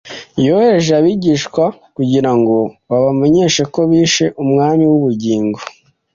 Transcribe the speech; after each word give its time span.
Yohereje 0.45 0.91
abigishwa 0.99 1.63
kugira 1.95 2.31
ngo 2.37 2.57
babamenyeshe 2.89 3.61
ko 3.73 3.79
bishe 3.89 4.25
Umwami 4.43 4.83
w’ubugingo 4.91 5.59